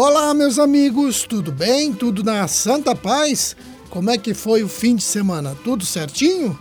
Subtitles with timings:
[0.00, 1.92] Olá, meus amigos, tudo bem?
[1.92, 3.56] Tudo na santa paz?
[3.90, 5.56] Como é que foi o fim de semana?
[5.64, 6.56] Tudo certinho?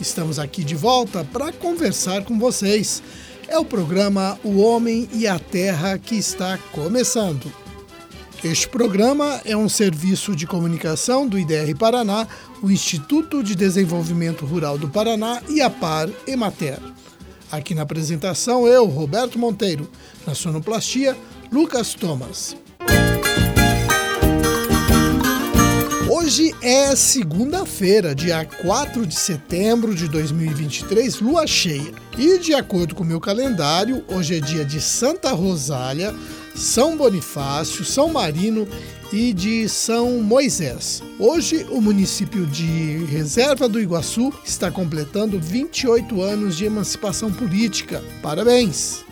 [0.00, 3.02] Estamos aqui de volta para conversar com vocês.
[3.46, 7.52] É o programa O Homem e a Terra que está começando.
[8.42, 12.26] Este programa é um serviço de comunicação do IDR Paraná,
[12.62, 16.78] o Instituto de Desenvolvimento Rural do Paraná e a Par Emater.
[17.52, 19.90] Aqui na apresentação, eu, Roberto Monteiro,
[20.26, 21.14] na sonoplastia,
[21.52, 22.56] Lucas Thomas.
[26.28, 31.90] Hoje é segunda-feira, dia 4 de setembro de 2023, lua cheia.
[32.18, 36.14] E de acordo com o meu calendário, hoje é dia de Santa Rosália,
[36.54, 38.68] São Bonifácio, São Marino
[39.10, 41.02] e de São Moisés.
[41.18, 48.04] Hoje, o município de Reserva do Iguaçu está completando 28 anos de emancipação política.
[48.20, 49.07] Parabéns!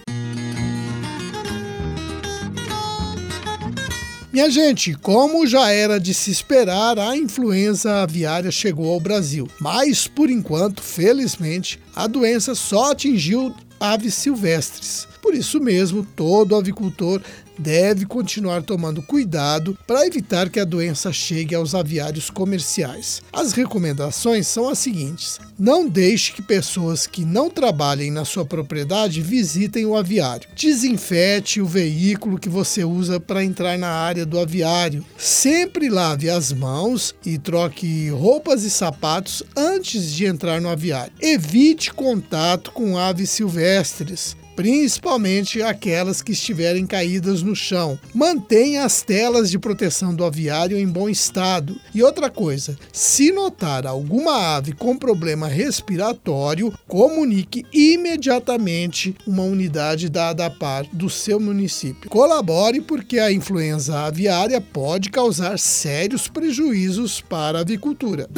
[4.37, 9.49] Minha gente, como já era de se esperar, a influenza aviária chegou ao Brasil.
[9.59, 15.09] Mas, por enquanto, felizmente, a doença só atingiu aves silvestres.
[15.21, 17.21] Por isso mesmo, todo avicultor
[17.59, 23.23] deve continuar tomando cuidado para evitar que a doença chegue aos aviários comerciais.
[23.33, 29.21] As recomendações são as seguintes: não deixe que pessoas que não trabalhem na sua propriedade
[29.21, 30.49] visitem o aviário.
[30.55, 35.05] Desinfete o veículo que você usa para entrar na área do aviário.
[35.17, 41.13] Sempre lave as mãos e troque roupas e sapatos antes de entrar no aviário.
[41.21, 47.99] Evite contato com aves silvestres principalmente aquelas que estiverem caídas no chão.
[48.15, 51.79] Mantenha as telas de proteção do aviário em bom estado.
[51.95, 60.31] E outra coisa, se notar alguma ave com problema respiratório, comunique imediatamente uma unidade da
[60.31, 62.09] ADAPAR do seu município.
[62.09, 68.29] Colabore porque a influenza aviária pode causar sérios prejuízos para a avicultura.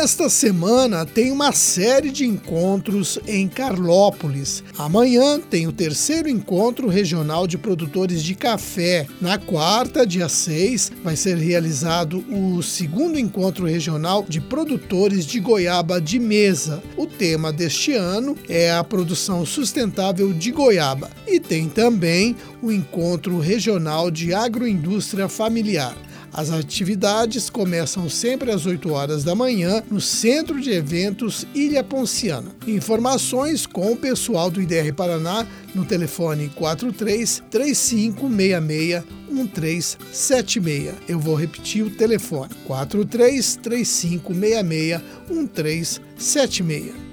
[0.00, 4.62] Nesta semana tem uma série de encontros em Carlópolis.
[4.78, 9.08] Amanhã tem o terceiro encontro regional de produtores de café.
[9.20, 16.00] Na quarta, dia 6, vai ser realizado o segundo encontro regional de produtores de goiaba
[16.00, 16.80] de mesa.
[16.96, 21.10] O tema deste ano é a produção sustentável de goiaba.
[21.26, 25.96] E tem também o encontro regional de agroindústria familiar.
[26.32, 32.50] As atividades começam sempre às 8 horas da manhã no Centro de Eventos Ilha Ponciana.
[32.66, 40.94] Informações com o pessoal do IDR Paraná no telefone 43 3566 1376.
[41.08, 47.07] Eu vou repetir o telefone: 43 3566 1376.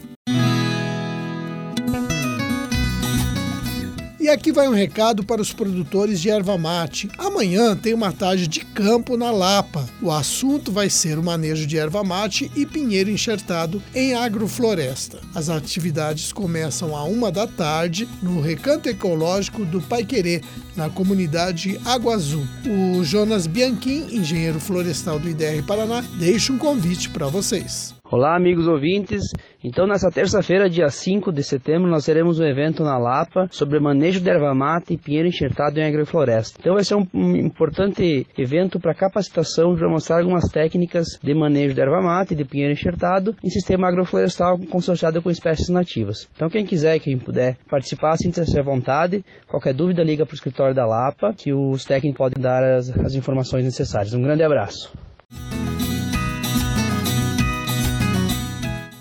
[4.25, 7.07] E aqui vai um recado para os produtores de erva mate.
[7.15, 9.87] Amanhã tem uma tarde de campo na Lapa.
[10.01, 15.19] O assunto vai ser o manejo de erva mate e pinheiro enxertado em agrofloresta.
[15.35, 20.41] As atividades começam a uma da tarde no Recanto Ecológico do Paiquerê,
[20.75, 22.43] na comunidade Água Azul.
[22.65, 27.95] O Jonas Bianchim, engenheiro florestal do IDR Paraná, deixa um convite para vocês.
[28.11, 29.31] Olá, amigos ouvintes.
[29.63, 34.21] Então, nessa terça-feira, dia 5 de setembro, nós teremos um evento na Lapa sobre manejo
[34.21, 36.57] de erva mata e pinheiro enxertado em agrofloresta.
[36.59, 41.73] Então, vai ser um, um importante evento para capacitação, para mostrar algumas técnicas de manejo
[41.73, 46.29] de erva mata e de pinheiro enxertado em sistema agroflorestal consorciado com espécies nativas.
[46.35, 49.25] Então, quem quiser, quem puder participar, sinta-se à vontade.
[49.47, 53.13] Qualquer dúvida, liga para o escritório da Lapa, que os técnicos podem dar as, as
[53.13, 54.13] informações necessárias.
[54.13, 54.91] Um grande abraço.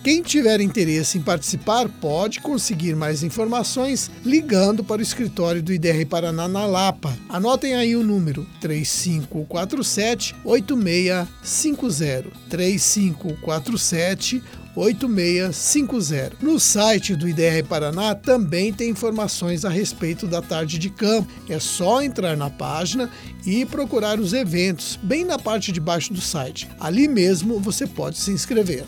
[0.05, 6.05] Quem tiver interesse em participar pode conseguir mais informações ligando para o escritório do IDR
[6.07, 7.17] Paraná na Lapa.
[7.27, 14.43] Anotem aí o número 3547 8650 3547
[14.77, 16.37] 8650.
[16.41, 21.31] No site do IDR Paraná também tem informações a respeito da tarde de campo.
[21.49, 23.11] É só entrar na página
[23.47, 26.69] e procurar os eventos bem na parte de baixo do site.
[26.81, 28.85] Ali mesmo você pode se inscrever.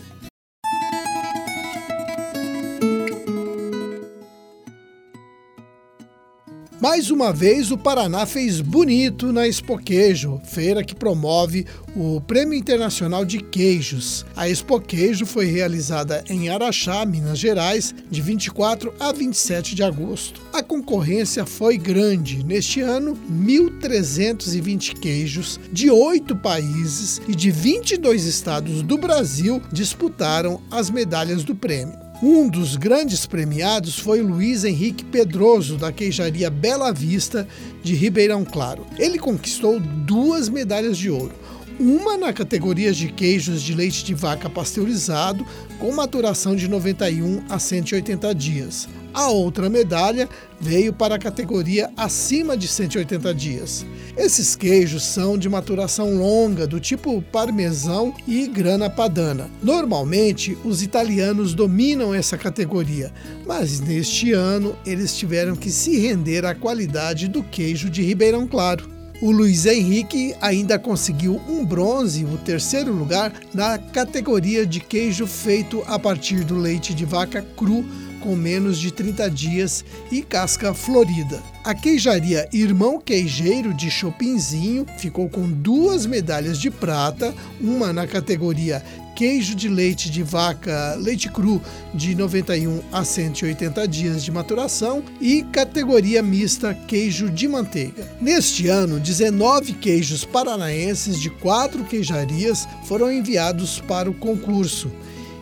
[6.89, 11.67] Mais uma vez, o Paraná fez bonito na Expoqueijo, feira que promove
[11.97, 14.25] o Prêmio Internacional de Queijos.
[14.37, 20.41] A Expoqueijo foi realizada em Araxá, Minas Gerais, de 24 a 27 de agosto.
[20.53, 22.45] A concorrência foi grande.
[22.45, 30.89] Neste ano, 1.320 queijos de oito países e de 22 estados do Brasil disputaram as
[30.89, 32.06] medalhas do prêmio.
[32.23, 37.47] Um dos grandes premiados foi Luiz Henrique Pedroso, da queijaria Bela Vista,
[37.83, 38.87] de Ribeirão Claro.
[38.99, 41.35] Ele conquistou duas medalhas de ouro
[41.79, 45.47] uma na categoria de queijos de leite de vaca pasteurizado,
[45.79, 48.89] com maturação de 91 a 180 dias.
[49.13, 50.29] A outra medalha
[50.61, 53.87] veio para a categoria acima de 180 dias.
[54.17, 59.51] Esses queijos são de maturação longa, do tipo parmesão e grana padana.
[59.63, 63.13] Normalmente, os italianos dominam essa categoria,
[63.47, 68.96] mas neste ano eles tiveram que se render à qualidade do queijo de Ribeirão Claro.
[69.21, 75.83] O Luiz Henrique ainda conseguiu um bronze, o terceiro lugar, na categoria de queijo feito
[75.87, 77.83] a partir do leite de vaca cru
[78.27, 81.41] com menos de 30 dias e casca florida.
[81.63, 88.83] A queijaria Irmão Queijeiro de Chopinzinho ficou com duas medalhas de prata, uma na categoria
[89.15, 91.63] queijo de leite de vaca leite cru
[91.95, 98.13] de 91 a 180 dias de maturação e categoria mista queijo de manteiga.
[98.21, 104.91] Neste ano, 19 queijos paranaenses de quatro queijarias foram enviados para o concurso.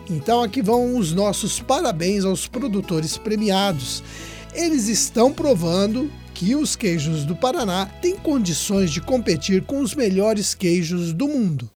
[0.09, 4.03] Então aqui vão os nossos parabéns aos produtores premiados.
[4.53, 10.53] Eles estão provando que os queijos do Paraná têm condições de competir com os melhores
[10.53, 11.69] queijos do mundo.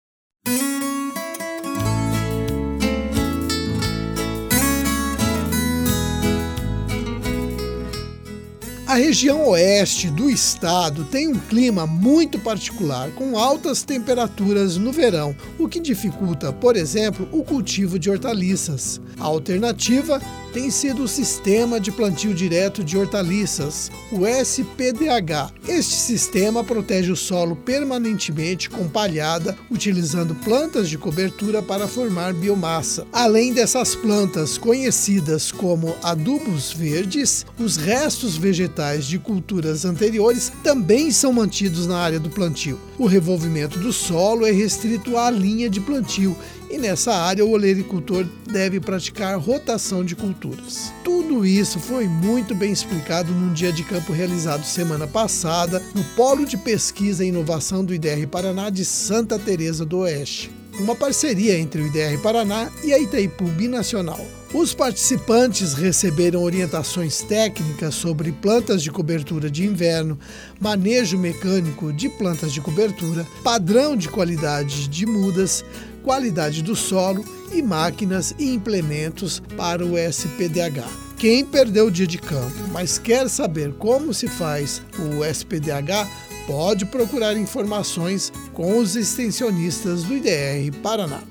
[8.89, 15.36] A região oeste do estado tem um clima muito particular, com altas temperaturas no verão,
[15.59, 19.00] o que dificulta, por exemplo, o cultivo de hortaliças.
[19.19, 20.19] A alternativa
[20.54, 25.54] tem sido o Sistema de Plantio Direto de Hortaliças, o SPDH.
[25.68, 33.06] Este sistema protege o solo permanentemente com palhada, utilizando plantas de cobertura para formar biomassa.
[33.13, 41.31] Além dessas plantas conhecidas como adubos verdes, os restos vegetais de culturas anteriores também são
[41.31, 42.80] mantidos na área do plantio.
[42.98, 46.36] O revolvimento do solo é restrito à linha de plantio
[46.69, 50.94] e nessa área o olericultor deve praticar rotação de culturas.
[51.04, 56.45] Tudo isso foi muito bem explicado num dia de campo realizado semana passada no Polo
[56.45, 61.81] de Pesquisa e Inovação do IDR Paraná de Santa Teresa do Oeste, uma parceria entre
[61.81, 64.19] o IDR Paraná e a Itaipu Binacional.
[64.53, 70.17] Os participantes receberam orientações técnicas sobre plantas de cobertura de inverno,
[70.59, 75.63] manejo mecânico de plantas de cobertura, padrão de qualidade de mudas,
[76.01, 80.83] qualidade do solo e máquinas e implementos para o SPDH.
[81.15, 86.07] Quem perdeu o dia de campo, mas quer saber como se faz o SPDH,
[86.47, 91.23] pode procurar informações com os extensionistas do IDR Paraná.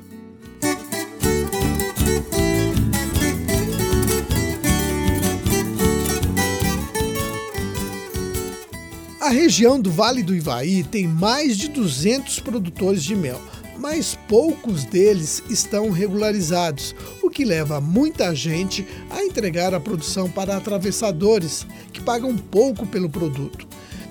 [9.21, 13.39] A região do Vale do Ivaí tem mais de 200 produtores de mel
[13.79, 20.57] mas poucos deles estão regularizados, o que leva muita gente a entregar a produção para
[20.57, 23.68] atravessadores, que pagam pouco pelo produto.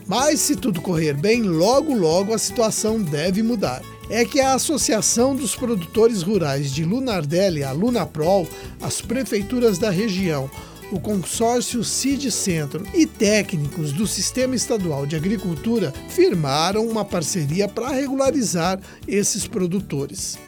[0.07, 3.81] Mas se tudo correr bem, logo logo a situação deve mudar.
[4.09, 8.47] É que a Associação dos Produtores Rurais de Lunardelli, a Lunaprol,
[8.81, 10.49] as prefeituras da região,
[10.91, 17.89] o consórcio CID Centro e técnicos do Sistema Estadual de Agricultura firmaram uma parceria para
[17.89, 20.39] regularizar esses produtores.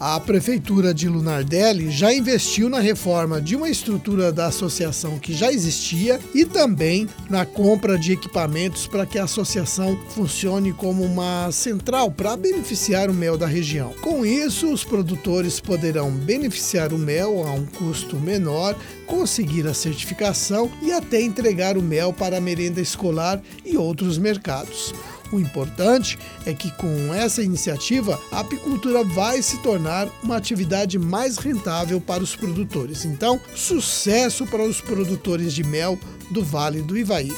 [0.00, 5.52] A Prefeitura de Lunardelli já investiu na reforma de uma estrutura da associação que já
[5.52, 12.10] existia e também na compra de equipamentos para que a associação funcione como uma central
[12.10, 13.92] para beneficiar o mel da região.
[14.00, 18.74] Com isso, os produtores poderão beneficiar o mel a um custo menor,
[19.06, 24.94] conseguir a certificação e até entregar o mel para a merenda escolar e outros mercados.
[25.32, 31.38] O importante é que com essa iniciativa a apicultura vai se tornar uma atividade mais
[31.38, 33.04] rentável para os produtores.
[33.04, 35.98] Então, sucesso para os produtores de mel
[36.30, 37.32] do Vale do Ivaí.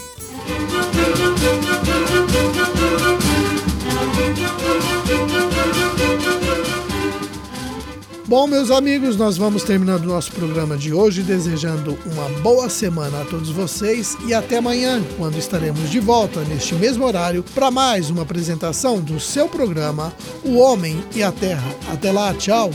[8.32, 13.20] Bom, meus amigos, nós vamos terminando o nosso programa de hoje, desejando uma boa semana
[13.20, 18.08] a todos vocês e até amanhã, quando estaremos de volta neste mesmo horário para mais
[18.08, 21.76] uma apresentação do seu programa O Homem e a Terra.
[21.92, 22.70] Até lá, tchau!